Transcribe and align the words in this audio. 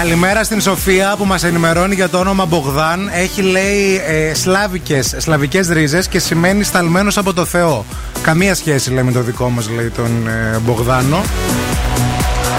Καλημέρα 0.00 0.44
στην 0.44 0.60
Σοφία 0.60 1.14
που 1.18 1.24
μας 1.24 1.44
ενημερώνει 1.44 1.94
για 1.94 2.08
το 2.08 2.18
όνομα 2.18 2.46
Μπογδάν. 2.46 3.10
Έχει 3.12 3.42
λέει 3.42 4.02
ε, 4.06 4.34
σλάβικες, 4.34 5.14
σλαβικές 5.18 5.68
ρίζες 5.68 6.08
και 6.08 6.18
σημαίνει 6.18 6.64
σταλμένος 6.64 7.18
από 7.18 7.32
το 7.32 7.44
Θεό. 7.44 7.84
Καμία 8.22 8.54
σχέση 8.54 8.90
λέει 8.92 9.04
με 9.04 9.12
το 9.12 9.20
δικό 9.20 9.48
μας 9.48 9.70
λέει 9.70 9.90
τον 9.90 10.28
ε, 10.28 10.58
Μπογδάνο. 10.58 11.22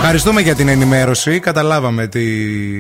Ευχαριστούμε 0.08 0.42
για 0.42 0.56
την 0.56 0.68
ενημέρωση. 0.68 1.40
Καταλάβαμε 1.40 2.08
τι, 2.08 2.26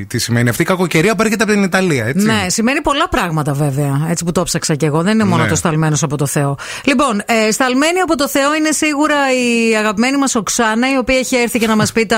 τι 0.05 0.17
σημαίνει 0.19 0.49
αυτή 0.49 0.61
η 0.61 0.65
κακοκαιρία 0.65 1.15
που 1.15 1.21
έρχεται 1.21 1.43
από 1.43 1.51
την 1.51 1.63
Ιταλία, 1.63 2.05
έτσι. 2.05 2.25
Ναι, 2.25 2.45
σημαίνει 2.47 2.81
πολλά 2.81 3.09
πράγματα 3.09 3.53
βέβαια. 3.53 4.05
Έτσι 4.09 4.23
που 4.23 4.31
το 4.31 4.43
ψάξα 4.43 4.75
κι 4.75 4.85
εγώ. 4.85 5.01
Δεν 5.01 5.13
είναι 5.13 5.23
μόνο 5.23 5.43
Ναι. 5.43 5.49
το 5.49 5.55
σταλμένος 5.55 6.03
από 6.03 6.17
το 6.17 6.25
Θεό. 6.25 6.57
Λοιπόν, 6.83 7.21
ε, 7.25 7.51
σταλμένη 7.51 7.99
από 7.99 8.15
το 8.17 8.29
Θεό 8.29 8.55
είναι 8.55 8.71
σίγουρα 8.71 9.15
η 9.33 9.75
αγαπημένη 9.75 10.17
μας 10.17 10.35
Οξάνα, 10.35 10.91
η 10.93 10.97
οποία 10.97 11.17
έχει 11.17 11.35
έρθει 11.35 11.59
και 11.59 11.67
να 11.67 11.75
μας 11.75 11.91
πει 11.91 12.05
τα. 12.05 12.17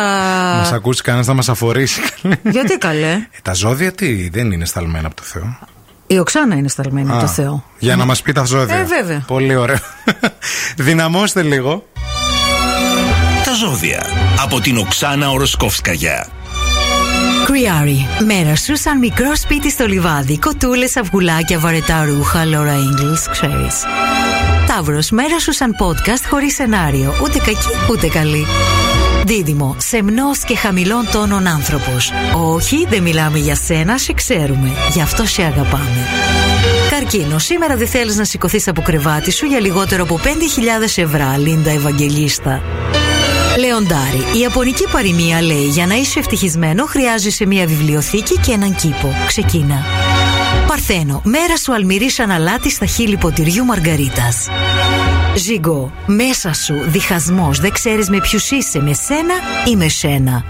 Μας 0.59 0.71
ακούσει 0.71 1.01
κανένας 1.01 1.27
να 1.27 1.33
μας 1.33 1.49
αφορήσει. 1.49 2.01
Γιατί 2.43 2.77
καλέ; 2.77 3.11
Ε, 3.11 3.19
Τα 3.41 3.53
ζώδια 3.53 3.91
τι, 3.91 4.29
δεν 4.29 4.51
είναι 4.51 4.65
σταλμένα 4.65 5.07
από 5.07 5.15
το 5.15 5.23
Θεό. 5.25 5.57
Η 6.07 6.19
Οξάνα 6.19 6.55
είναι 6.55 6.67
σταλμένη 6.69 7.09
από 7.09 7.17
Α, 7.17 7.21
το 7.21 7.27
Θεό. 7.27 7.63
Για 7.79 7.95
να 7.95 8.05
μας 8.05 8.21
πει 8.21 8.31
τα 8.31 8.43
ζώδια. 8.43 8.75
Ε, 8.75 8.83
βέβαια. 8.83 9.23
Πολύ 9.27 9.55
ωραίο. 9.55 9.77
Δυναμώστε 10.77 11.41
λίγο. 11.41 11.85
Τα 13.47 13.53
ζώδια 13.53 14.05
από 14.39 14.59
την 14.59 14.77
Οξάνα 14.77 15.29
Οροσκόφσκαγια. 15.29 16.27
Κριάρι. 17.45 18.07
Μέρα 18.25 18.55
σου 18.55 18.77
σαν 18.77 18.97
μικρό 18.97 19.35
σπίτι 19.35 19.71
στο 19.71 19.85
λιβάδι. 19.85 20.39
Κοτούλες, 20.39 20.97
αυγουλάκια, 20.97 21.59
βαρετά 21.59 22.05
ρούχα, 22.05 22.43
Laura 22.43 22.75
Ingalls, 22.75 23.27
ξέρεις. 23.31 23.83
Ταύρος. 24.67 25.09
Μέρα 25.09 25.39
σου 25.39 25.53
σαν 25.53 25.75
podcast 25.79 26.23
χωρίς 26.29 26.53
σενάριο. 26.53 27.13
Ούτε 27.23 27.37
κακή 27.37 27.91
ούτε 27.91 28.07
καλή. 28.07 28.45
Δίδυμο. 29.25 29.75
Σεμνός 29.79 30.39
και 30.39 30.55
χαμηλών 30.55 31.09
τόνων 31.11 31.47
άνθρωπος. 31.47 32.11
Όχι, 32.35 32.85
δεν 32.89 33.01
μιλάμε 33.01 33.37
για 33.37 33.55
σένα, 33.55 33.97
σε 33.97 34.13
ξέρουμε. 34.13 34.71
Γι' 34.93 35.01
αυτό 35.01 35.25
σε 35.25 35.43
αγαπάμε. 35.43 36.07
Καρκίνο, 36.89 37.39
σήμερα 37.39 37.75
δεν 37.75 37.87
θέλεις 37.87 38.15
να 38.15 38.23
σηκωθείς 38.23 38.67
από 38.67 38.81
κρεβάτι 38.81 39.31
σου 39.31 39.45
για 39.45 39.59
λιγότερο 39.59 40.03
από 40.03 40.19
5.000 40.23 40.97
ευρώ, 40.97 41.35
Λίντα 41.37 41.69
Ευαγγελίστα. 41.69 42.61
Λεοντάρι, 43.57 44.17
η 44.35 44.39
Ιαπωνική 44.39 44.87
παροιμία 44.91 45.41
λέει: 45.41 45.65
Για 45.65 45.85
να 45.85 45.95
είσαι 45.95 46.19
ευτυχισμένο, 46.19 46.85
χρειάζεσαι 46.85 47.45
μια 47.45 47.65
βιβλιοθήκη 47.65 48.37
και 48.39 48.51
έναν 48.51 48.75
κήπο. 48.75 49.15
Ξεκίνα. 49.27 49.85
Παρθένο, 50.67 51.21
μέρα 51.23 51.57
σου 51.57 51.73
αλμυρής 51.73 52.13
σαν 52.13 52.31
αλάτι 52.31 52.69
στα 52.69 52.85
χείλη 52.85 53.17
ποτηριού 53.17 53.65
Μαργαρίτας. 53.65 54.47
Ζυγκό, 55.35 55.91
μέσα 56.05 56.53
σου 56.53 56.73
διχασμός, 56.85 57.59
δεν 57.59 57.71
ξέρεις 57.71 58.09
με 58.09 58.19
ποιους 58.19 58.51
είσαι, 58.51 58.79
με 58.79 58.93
σένα 58.93 59.33
ή 59.67 59.75
με 59.75 59.87
σένα. 59.87 60.43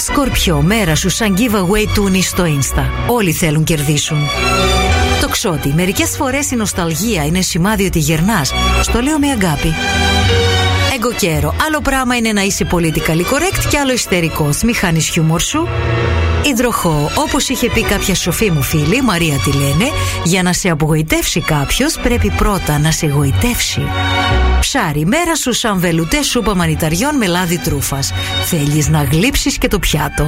Σκορπιό, 0.00 0.62
μέρα 0.62 0.94
σου 0.94 1.08
σαν 1.08 1.36
giveaway 1.38 1.86
τούνη 1.94 2.22
στο 2.22 2.44
Insta. 2.44 2.84
Όλοι 3.06 3.32
θέλουν 3.32 3.64
κερδίσουν. 3.64 4.28
Το 5.20 5.28
ξότι, 5.28 5.72
μερικές 5.74 6.16
φορές 6.16 6.50
η 6.50 6.56
νοσταλγία 6.56 7.24
είναι 7.26 7.40
σημάδι 7.40 7.84
ότι 7.84 7.98
γερνάς. 7.98 8.52
Στο 8.82 9.00
λέω 9.00 9.18
με 9.18 9.26
αγάπη. 9.26 9.74
Εγκοκέρο. 11.02 11.54
Άλλο 11.66 11.80
πράγμα 11.80 12.16
είναι 12.16 12.32
να 12.32 12.42
είσαι 12.42 12.66
politically 12.70 13.24
correct 13.32 13.64
και 13.70 13.78
άλλο 13.78 13.92
ιστερικό. 13.92 14.48
Μη 14.64 14.72
χάνεις 14.72 15.08
χιούμορ 15.08 15.40
σου. 15.40 15.68
Υδροχό. 16.44 17.10
Όπως 17.14 17.48
είχε 17.48 17.70
πει 17.70 17.82
κάποια 17.82 18.14
σοφή 18.14 18.50
μου 18.50 18.62
φίλη, 18.62 19.02
Μαρία 19.02 19.36
τη 19.38 19.52
λένε, 19.52 19.90
για 20.24 20.42
να 20.42 20.52
σε 20.52 20.68
απογοητεύσει 20.68 21.40
κάποιος 21.40 21.98
πρέπει 22.02 22.30
πρώτα 22.30 22.78
να 22.78 22.90
σε 22.90 23.06
εγωιτεύσει. 23.06 23.82
Ψάρι. 24.60 25.06
Μέρα 25.06 25.34
σου 25.34 25.52
σαν 25.52 25.78
βελουτές 25.80 26.26
σούπα 26.26 26.54
μανιταριών 26.54 27.16
με 27.16 27.26
λάδι 27.26 27.58
τρούφας. 27.58 28.12
Θέλεις 28.44 28.88
να 28.88 29.02
γλύψεις 29.02 29.58
και 29.58 29.68
το 29.68 29.78
πιάτο. 29.78 30.26